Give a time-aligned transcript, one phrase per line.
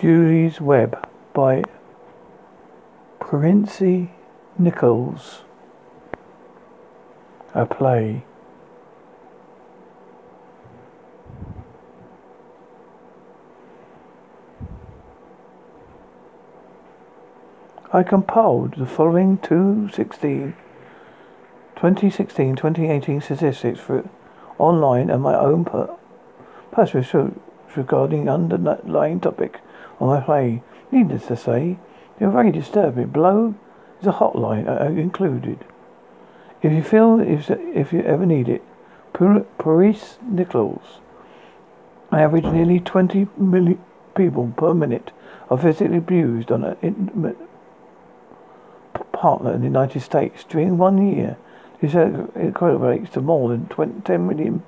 [0.00, 1.64] Julie's Web by
[3.18, 4.12] Princey
[4.56, 5.42] Nichols.
[7.52, 8.22] A play.
[17.92, 20.54] I compiled the following 216,
[21.74, 24.08] 2016 2018 statistics for
[24.58, 25.90] online and my own per,
[26.70, 27.34] personal research
[27.74, 29.60] regarding underlying topic
[30.00, 30.62] on my play.
[30.90, 31.78] Needless to say,
[32.18, 33.08] they're very disturbing.
[33.08, 33.54] Below
[34.00, 35.64] is a hotline uh, included.
[36.62, 38.62] If you feel if if you ever need it,
[39.12, 41.00] Paris Nichols.
[42.10, 43.78] I average nearly 20 million
[44.14, 45.12] people per minute
[45.50, 47.36] are physically abused on an intimate
[49.12, 51.36] partner in the United States during one year.
[51.80, 54.62] This equates to more than 20, 10 million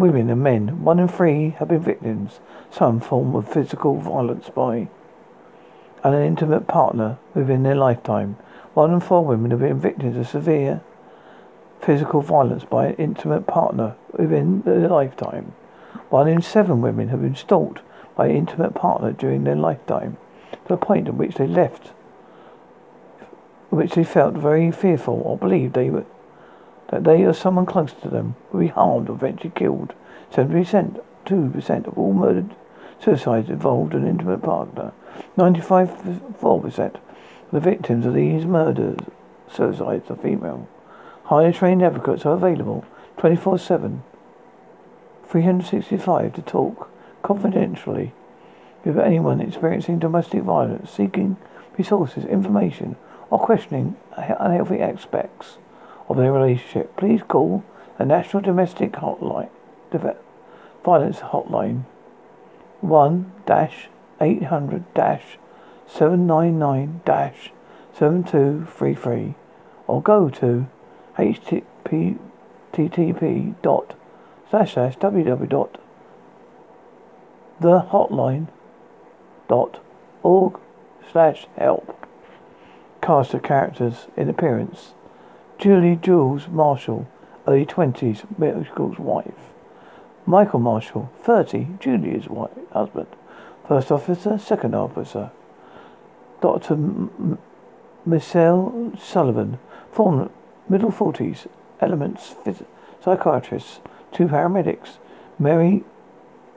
[0.00, 0.82] women and men.
[0.82, 4.88] One in three have been victims some form of physical violence by
[6.02, 8.36] an intimate partner within their lifetime.
[8.74, 10.80] One in four women have been victims of severe
[11.80, 15.52] physical violence by an intimate partner within their lifetime.
[16.08, 17.80] One in seven women have been stalked
[18.16, 20.16] by an intimate partner during their lifetime,
[20.52, 21.92] to the point at which they left
[23.70, 26.04] which they felt very fearful or believed they were,
[26.88, 29.94] that they or someone close to them would be harmed or eventually killed.
[30.32, 32.54] 70%, 2% of all murdered
[33.02, 34.92] suicides involved an intimate partner.
[35.36, 37.00] 95.4% of
[37.50, 38.98] the victims of these murders,
[39.52, 40.68] suicides are female.
[41.24, 42.84] Highly trained advocates are available
[43.18, 44.02] 24 7,
[45.28, 46.90] 365 to talk
[47.22, 48.12] confidentially
[48.84, 51.36] with anyone experiencing domestic violence, seeking
[51.76, 52.96] resources, information,
[53.30, 55.58] or questioning unhealthy aspects
[56.08, 57.62] of their relationship, please call
[57.98, 59.50] the National Domestic Hotline,
[60.84, 61.84] Violence Hotline,
[62.80, 63.32] 1
[64.20, 64.84] 800
[65.86, 67.00] 799
[67.92, 69.34] 7233,
[69.86, 70.66] or go to
[71.16, 72.18] http
[73.62, 73.94] dot
[74.48, 75.78] slash slash www dot
[77.60, 78.48] thehotline
[79.48, 79.80] dot
[80.22, 80.58] org
[81.10, 82.06] slash help.
[83.02, 84.94] Cast of characters in appearance.
[85.58, 87.06] Julie Jules Marshall,
[87.46, 89.52] early 20s, Michael's wife.
[90.30, 93.08] Michael Marshall, 30, Julia's wife, husband.
[93.66, 95.32] First officer, second officer.
[96.40, 96.74] Dr.
[96.74, 97.38] M-
[98.06, 99.58] Michelle Sullivan,
[99.90, 100.30] former
[100.68, 101.48] middle 40s,
[101.80, 102.64] elements, phys-
[103.02, 103.80] psychiatrist.
[104.12, 104.98] Two paramedics.
[105.36, 105.82] Mary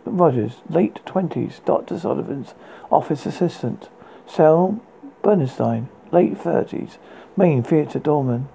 [0.06, 1.98] Rogers, late 20s, Dr.
[1.98, 2.54] Sullivan's
[2.92, 3.90] office assistant.
[4.28, 4.80] Sal
[5.24, 6.98] Bernstein, late 30s,
[7.36, 8.50] main theatre doorman.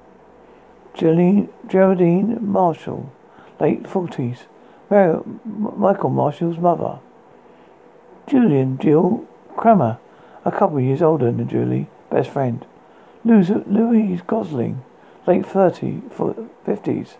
[0.94, 3.10] Geraldine Marshall,
[3.58, 4.46] late 40s,
[4.90, 6.98] Mary, Michael Marshall's mother.
[8.26, 9.26] Julian Jill
[9.56, 9.98] Kramer,
[10.44, 12.64] a couple of years older than Julie, best friend.
[13.24, 14.82] Louise Gosling,
[15.26, 16.02] late 30,
[16.66, 17.16] 50s.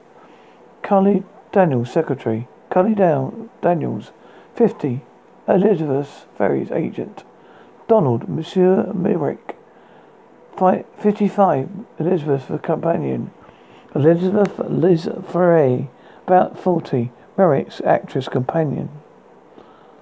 [0.83, 2.49] Cully Daniels, secretary.
[2.71, 4.13] Cully Daniels,
[4.55, 5.03] 50,
[5.47, 7.25] Elizabeth Ferry's agent.
[7.87, 9.57] Donald Monsieur Merrick,
[10.57, 11.69] 55,
[11.99, 13.31] Elizabeth the companion.
[13.95, 15.89] Elizabeth Liz Ferre,
[16.27, 18.91] about 40, Merrick's actress companion.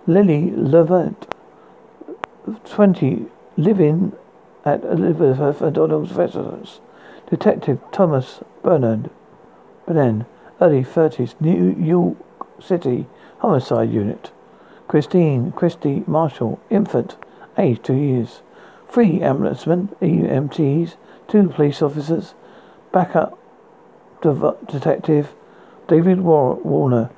[0.07, 1.35] Lily Levant,
[2.65, 3.27] 20,
[3.59, 4.13] living
[4.65, 6.81] at Elizabeth Donald's residence.
[7.29, 9.11] Detective Thomas Bernard,
[9.87, 10.25] Bernard,
[10.61, 12.17] early 30s, New York
[12.59, 13.07] City
[13.41, 14.31] Homicide Unit.
[14.89, 17.17] Christine Christy Marshall, infant,
[17.59, 18.43] age 2 years.
[18.89, 20.95] Three ambulancemen, EMTs,
[21.29, 22.35] two police officers,
[22.93, 23.37] backup
[24.23, 25.35] detective
[25.89, 27.11] David Warner,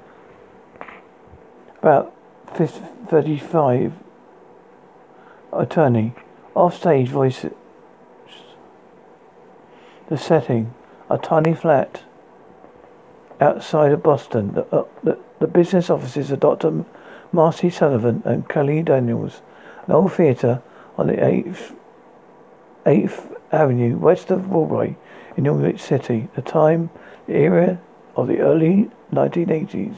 [1.80, 2.14] about
[2.54, 3.92] 35,
[5.52, 6.14] attorney,
[6.54, 7.46] offstage voice.
[10.08, 10.74] The setting,
[11.10, 12.02] a tiny flat
[13.40, 14.54] outside of Boston.
[14.54, 16.84] The, uh, the, the business offices of Dr.
[17.32, 19.42] Marcy Sullivan and Kelly Daniels,
[19.86, 20.62] an old theatre
[20.96, 21.74] on the 8th,
[22.86, 24.96] 8th Avenue, west of Broadway,
[25.36, 26.28] in New York City.
[26.34, 26.90] The time,
[27.26, 27.80] the era
[28.16, 29.96] of the early 1980s.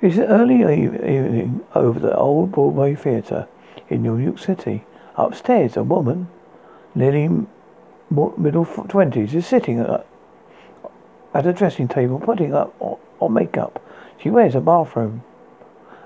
[0.00, 3.48] It's an early evening over the old Broadway Theatre
[3.88, 4.84] in New York City.
[5.16, 6.28] Upstairs, a woman,
[6.94, 7.28] nearly
[8.08, 10.06] middle twenties, is sitting at,
[11.34, 13.84] a dressing table putting up on makeup.
[14.22, 15.20] She wears a bathrobe.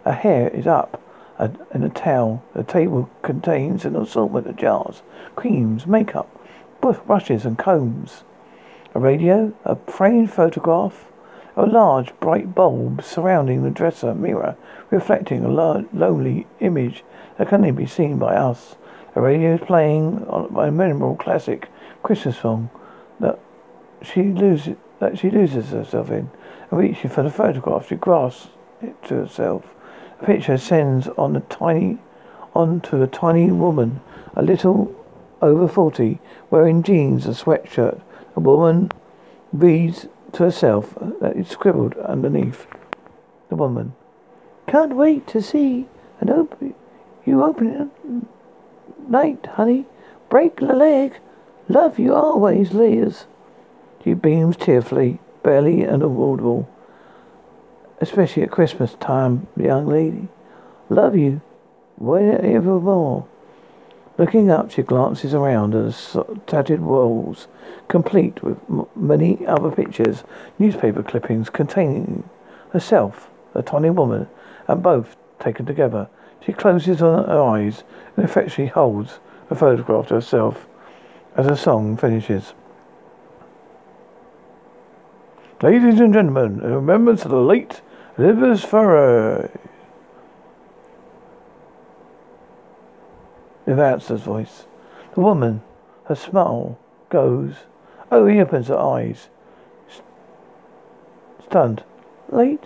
[0.07, 0.99] Her hair is up
[1.39, 2.43] in a towel.
[2.55, 5.03] The table contains an assortment of jars,
[5.37, 6.35] creams, makeup,
[6.81, 8.25] brushes, and combs.
[8.95, 11.12] A radio, a framed photograph,
[11.57, 14.57] a large bright bulb surrounding the dresser mirror,
[14.91, 17.05] reflecting a lo- lonely image
[17.37, 18.77] that can only be seen by us.
[19.15, 21.69] The radio is playing a memorable classic
[22.03, 22.71] Christmas song
[23.21, 23.39] that
[24.03, 26.31] she loses that she loses herself in,
[26.71, 28.49] and reaching for the photograph, she grasps
[28.81, 29.65] it to herself.
[30.21, 31.99] The picture sends on a tiny
[32.55, 34.01] onto a tiny woman,
[34.35, 34.95] a little
[35.43, 36.21] over forty,
[36.51, 38.01] wearing jeans and sweatshirt.
[38.35, 38.91] The woman
[39.53, 42.67] reads to herself that is scribbled underneath.
[43.49, 43.95] The woman.
[44.67, 45.87] Can't wait to see
[46.21, 46.75] and open
[47.25, 49.87] you open it night, honey.
[50.29, 51.15] Break the leg.
[51.69, 53.27] Love you always, Liz.
[54.03, 56.69] She beams tearfully, barely inaudible.
[58.01, 60.29] Especially at Christmas time, young lady.
[60.89, 61.41] Love you.
[61.97, 63.29] Wherever more.
[64.19, 67.49] Looking up, she glances around at the tattered walls,
[67.89, 70.25] complete with m- many other pictures,
[70.59, 72.29] newspaper clippings containing
[72.71, 74.29] herself, a tiny woman,
[74.69, 76.09] and both taken together.
[76.45, 77.85] She closes her eyes
[78.17, 79.19] and affectionately holds
[79.49, 80.67] a photograph to herself
[81.37, 82.53] as the song finishes.
[85.63, 87.81] Ladies and gentlemen, in remembrance of the late
[88.19, 89.51] Elizabeth Farrar.
[93.65, 94.67] The announcer's voice.
[95.15, 95.63] The woman,
[96.07, 96.79] her smile
[97.11, 97.55] goes.
[98.11, 99.29] Oh, he opens her eyes.
[101.45, 101.85] Stunned.
[102.29, 102.65] Late?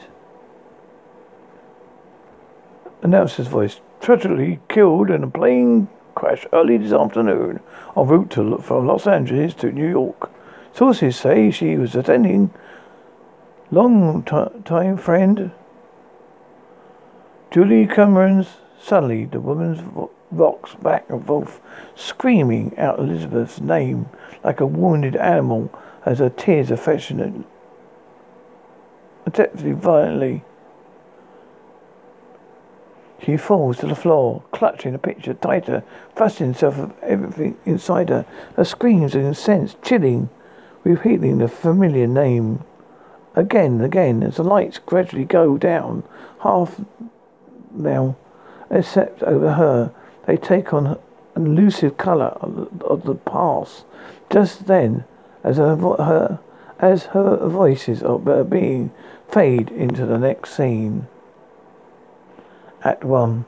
[3.02, 3.80] Announcer's voice.
[4.00, 7.60] Tragically killed in a plane crash early this afternoon
[7.96, 10.30] en route to, from Los Angeles to New York.
[10.72, 12.52] Sources say she was attending
[13.70, 15.50] long t- time friend
[17.50, 18.48] Julie Cameron's.
[18.78, 19.80] Suddenly, the woman's
[20.30, 21.60] rocks back and forth,
[21.94, 24.08] screaming out Elizabeth's name
[24.44, 25.70] like a wounded animal
[26.04, 27.32] as her tears affectionate,
[29.24, 30.44] attempted violently.
[33.24, 35.82] She falls to the floor, clutching the picture tighter,
[36.14, 38.26] thrusting herself of everything inside her.
[38.56, 40.28] Her screams are incensed, chilling,
[40.84, 42.62] repeating the familiar name
[43.34, 46.04] again and again as the lights gradually go down,
[46.40, 46.80] half
[47.72, 48.16] now,
[48.70, 49.92] except over her.
[50.26, 50.98] They take on
[51.34, 52.36] an elusive colour
[52.82, 53.84] of the past.
[54.30, 55.04] Just then,
[55.44, 56.40] as her, her
[56.78, 58.92] as her voices are uh, being
[59.28, 61.06] fade into the next scene.
[62.84, 63.44] Act one.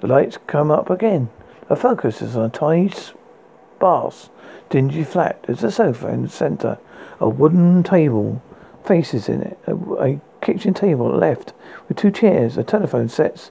[0.00, 1.30] The lights come up again.
[1.68, 4.30] The focus is on a tiny, sparse,
[4.68, 5.42] dingy flat.
[5.44, 6.78] There's a sofa in the centre,
[7.20, 8.42] a wooden table,
[8.84, 11.52] faces in it, a, a kitchen table left
[11.88, 13.50] with two chairs, a telephone set,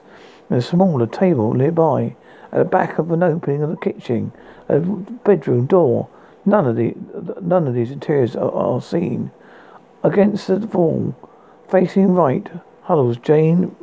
[0.50, 2.16] a smaller table nearby.
[2.52, 4.32] At the back of an opening of the kitchen,
[4.68, 6.08] a bedroom door.
[6.44, 6.94] None of the
[7.40, 9.32] none of these interiors are, are seen.
[10.04, 11.16] Against the wall,
[11.68, 12.48] facing right,
[12.82, 13.74] huddles Jane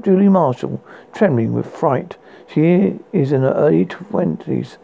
[0.00, 0.82] Julie Marshall,
[1.12, 2.16] trembling with fright.
[2.46, 4.78] She is in her early twenties,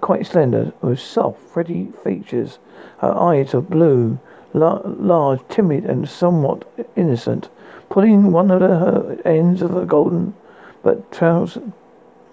[0.00, 2.58] quite slender, with soft, pretty features.
[2.98, 4.20] Her eyes are blue,
[4.52, 7.48] la- large, timid, and somewhat innocent.
[7.88, 10.34] Pulling one of her ends of her golden
[10.82, 11.72] but trousered,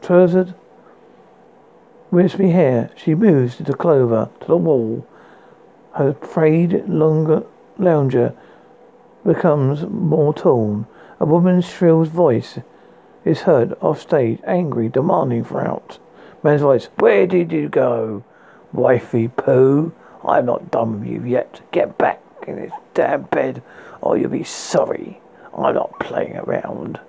[0.02, 0.54] trousered
[2.12, 5.06] wispy hair, she moves to the clover to the wall.
[5.94, 7.44] Her frayed longer
[7.78, 8.34] lounger
[9.26, 10.88] becomes more torn.
[11.20, 12.60] A woman's shrill voice
[13.26, 16.00] is heard off stage, angry, demanding for out.
[16.44, 18.24] Man's voice, Where did you go?
[18.72, 19.94] Wifey poo,
[20.26, 21.62] I'm not done with you yet.
[21.72, 23.62] Get back in this damn bed,
[24.02, 25.20] or you'll be sorry.
[25.58, 27.00] I'm not playing around.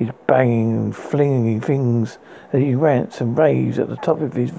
[0.00, 2.16] He's banging and flinging things
[2.54, 4.50] as he rants and raves at the top of his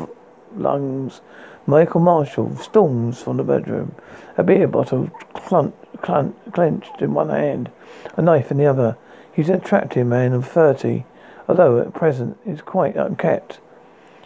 [0.56, 1.20] lungs.
[1.66, 3.96] Michael Marshall storms from the bedroom,
[4.38, 7.72] a beer bottle clun- clun- clenched in one hand,
[8.16, 8.98] a knife in the other.
[9.34, 11.06] He's an attractive man of thirty,
[11.48, 13.60] although at present is quite unkept.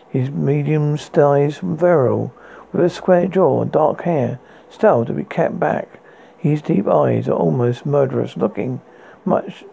[0.10, 2.34] His medium size virile,
[2.74, 6.02] with a square jaw and dark hair, styled to be kept back.
[6.38, 8.82] His deep eyes are almost murderous looking.
[9.24, 9.64] Much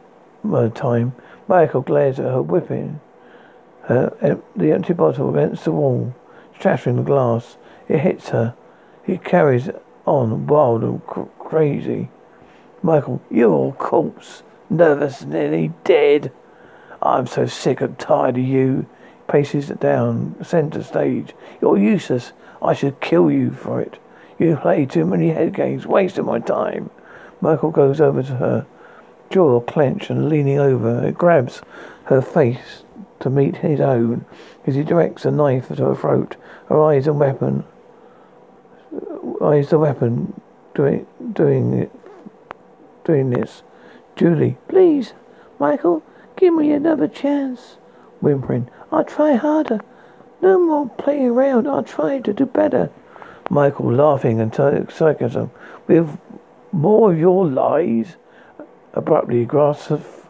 [0.45, 1.15] of the time,
[1.49, 3.01] Michael glares at her, whipping
[3.85, 6.15] her, the empty bottle against the wall,
[6.59, 7.57] shattering the glass.
[7.89, 8.55] It hits her.
[9.05, 9.69] He carries
[10.07, 12.11] on, wild and cr- crazy.
[12.83, 16.33] Michael, you're all corpse, nervous, nearly dead.
[17.01, 18.87] I'm so sick and tired of you.
[19.29, 21.35] Paces down center stage.
[21.61, 22.33] You're useless.
[22.61, 23.99] I should kill you for it.
[24.39, 26.91] You play too many head games, wasting my time.
[27.41, 28.67] Michael goes over to her,
[29.33, 31.07] jaw clenched and leaning over.
[31.07, 31.62] It grabs
[32.05, 32.85] her face
[33.21, 34.27] to meet his own
[34.67, 36.37] as he directs a knife at her throat.
[36.69, 37.65] Her eyes a weapon.
[39.41, 40.41] Eyes the weapon.
[40.75, 41.93] Doing, doing it,
[43.05, 43.62] doing this.
[44.17, 45.12] Julie, please,
[45.59, 46.03] Michael,
[46.37, 47.77] give me another chance.
[48.21, 49.81] Whimpering, I'll try harder.
[50.41, 51.67] No more playing around.
[51.69, 52.91] I'll try to do better.
[53.51, 55.51] Michael laughing and sarcasm.
[55.87, 56.19] With
[56.73, 58.17] more of your lies.
[58.95, 60.27] Abruptly grass of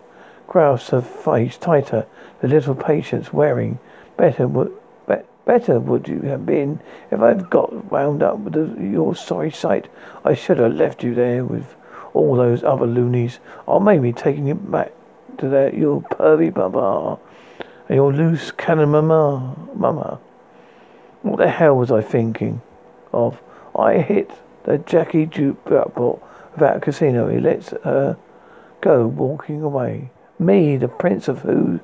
[0.46, 2.06] grasps her face tighter.
[2.40, 3.78] The little patience wearing.
[4.16, 4.72] Better would
[5.08, 9.50] be, better would you have been if I'd got wound up with the, your sorry
[9.50, 9.88] sight.
[10.24, 11.74] I should have left you there with
[12.14, 14.92] all those other loonies, or maybe taking you back
[15.38, 17.18] to that your pervy papa
[17.88, 19.56] and your loose cannon mama.
[19.74, 20.20] Mama,
[21.22, 22.60] what the hell was I thinking
[23.12, 23.40] of?
[23.74, 24.30] I hit
[24.64, 26.20] the Jackie Juke jackpot
[26.52, 27.28] without a casino.
[27.28, 28.18] He lets her
[28.82, 30.10] go, walking away.
[30.38, 31.80] Me, the prince of who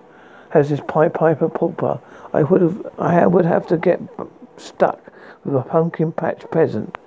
[0.51, 2.01] has his pipe piper pauper.
[2.35, 4.01] I would have, I would have to get
[4.59, 5.01] stuck
[5.45, 6.99] with a pumpkin patch peasant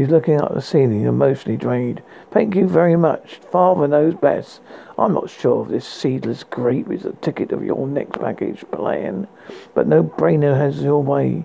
[0.00, 2.00] He's looking up the ceiling, emotionally drained.
[2.30, 3.34] Thank you very much.
[3.52, 4.62] Father knows best.
[4.98, 9.28] I'm not sure if this seedless grape is the ticket of your next package plan,
[9.74, 11.44] but no brainer has your way.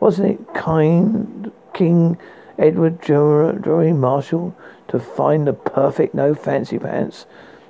[0.00, 2.18] Wasn't it kind King
[2.58, 4.54] Edward George Marshall
[4.88, 7.26] to find the perfect no fancy pants?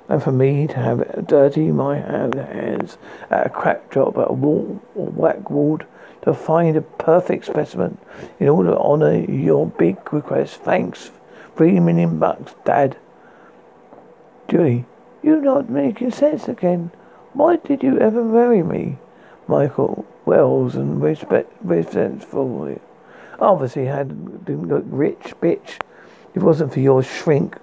[0.07, 2.97] And for me to have dirty my hands
[3.31, 5.87] at a crack job at a wall or whack ward
[6.21, 7.97] to find a perfect specimen
[8.39, 10.61] in order to honor your big request.
[10.61, 11.11] Thanks.
[11.55, 12.97] Three million bucks, Dad.
[14.47, 14.85] Julie,
[15.23, 16.91] you're not making sense again.
[17.33, 18.97] Why did you ever marry me?
[19.47, 22.79] Michael Wells and respect, resentful.
[23.39, 25.79] Obviously, had didn't look rich, bitch.
[26.35, 27.55] If it wasn't for your shrink,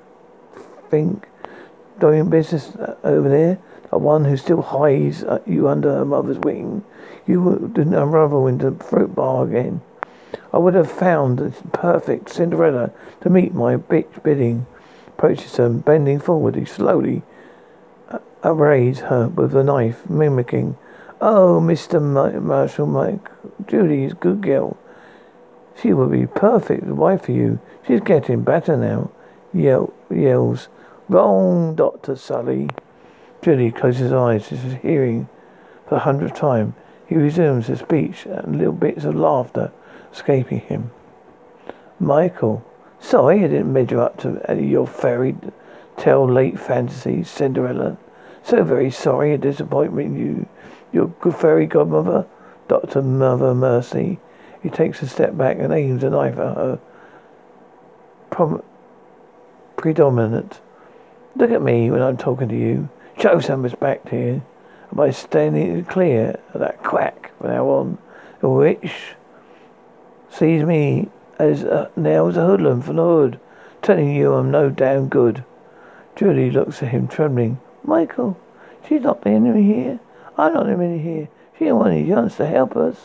[0.88, 1.28] think,
[2.00, 3.58] doing business uh, over there,
[3.90, 6.82] the one who still hides uh, you under her mother's wing,
[7.26, 9.82] you wouldn't unravel into the fruit bar again.
[10.54, 14.64] I would have found the perfect Cinderella to meet my bitch bidding.
[15.06, 17.20] Approaches her, bending forward, he slowly
[18.08, 20.78] uh, arrays her with the knife, mimicking,
[21.20, 22.00] Oh, Mr.
[22.40, 23.28] Marshall Mike,
[23.66, 24.78] Judy's good girl.
[25.80, 27.60] She will be perfect wife for you.
[27.86, 29.10] She's getting better now.
[29.52, 30.68] Yell, yells,
[31.08, 32.16] Wrong, Dr.
[32.16, 32.70] Sully.
[33.42, 35.28] Judy closes his eyes, his hearing
[35.86, 36.74] for the hundredth time.
[37.06, 39.72] He resumes his speech, and little bits of laughter
[40.12, 40.90] escaping him.
[41.98, 42.64] Michael,
[43.00, 45.36] sorry I didn't measure up to your fairy
[45.96, 47.96] tale late fantasy, Cinderella.
[48.42, 50.48] So very sorry a disappointment you,
[50.92, 52.26] your good fairy godmother,
[52.68, 54.18] Doctor Mother Mercy.
[54.62, 56.80] He takes a step back and aims a knife at her.
[58.30, 58.62] Prom-
[59.76, 60.60] predominant.
[61.34, 62.88] Look at me when I'm talking to you.
[63.18, 64.42] Show some respect here
[64.92, 67.98] by standing clear of that quack from now on,
[68.42, 68.92] which
[70.30, 73.40] sees me as uh, a, now as a hoodlum from the hood,
[73.80, 75.44] telling you I'm no damn good.
[76.14, 77.58] Julie looks at him trembling.
[77.84, 78.38] Michael,
[78.86, 80.00] she's not the enemy here.
[80.38, 81.28] I'm not the enemy here.
[81.58, 82.96] She wanted you to help us.